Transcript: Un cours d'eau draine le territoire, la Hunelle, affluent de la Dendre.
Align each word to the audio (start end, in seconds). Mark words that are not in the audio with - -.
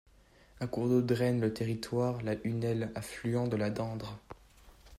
Un 0.61 0.65
cours 0.65 0.89
d'eau 0.89 1.03
draine 1.03 1.39
le 1.39 1.53
territoire, 1.53 2.23
la 2.23 2.33
Hunelle, 2.43 2.91
affluent 2.95 3.47
de 3.47 3.55
la 3.55 3.69
Dendre. 3.69 4.17